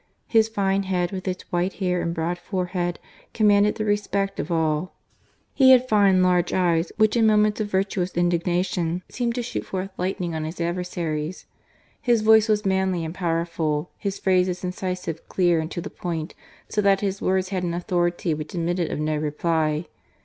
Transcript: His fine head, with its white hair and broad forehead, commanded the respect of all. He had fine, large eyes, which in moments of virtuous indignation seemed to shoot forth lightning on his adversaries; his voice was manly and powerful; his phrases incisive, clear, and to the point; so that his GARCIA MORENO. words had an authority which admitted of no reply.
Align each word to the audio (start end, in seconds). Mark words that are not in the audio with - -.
His 0.25 0.49
fine 0.49 0.81
head, 0.81 1.11
with 1.11 1.27
its 1.27 1.43
white 1.51 1.73
hair 1.73 2.01
and 2.01 2.11
broad 2.11 2.39
forehead, 2.39 2.97
commanded 3.35 3.75
the 3.75 3.85
respect 3.85 4.39
of 4.39 4.51
all. 4.51 4.95
He 5.53 5.69
had 5.73 5.87
fine, 5.87 6.23
large 6.23 6.53
eyes, 6.53 6.91
which 6.97 7.15
in 7.15 7.27
moments 7.27 7.61
of 7.61 7.69
virtuous 7.69 8.17
indignation 8.17 9.03
seemed 9.09 9.35
to 9.35 9.43
shoot 9.43 9.63
forth 9.63 9.91
lightning 9.99 10.33
on 10.33 10.43
his 10.43 10.59
adversaries; 10.59 11.45
his 12.01 12.23
voice 12.23 12.47
was 12.49 12.65
manly 12.65 13.05
and 13.05 13.13
powerful; 13.13 13.91
his 13.95 14.17
phrases 14.17 14.63
incisive, 14.63 15.27
clear, 15.29 15.59
and 15.59 15.69
to 15.69 15.81
the 15.81 15.91
point; 15.91 16.33
so 16.67 16.81
that 16.81 17.01
his 17.01 17.19
GARCIA 17.19 17.21
MORENO. 17.25 17.35
words 17.37 17.49
had 17.49 17.61
an 17.63 17.73
authority 17.75 18.33
which 18.33 18.55
admitted 18.55 18.91
of 18.91 18.97
no 18.97 19.15
reply. 19.17 19.85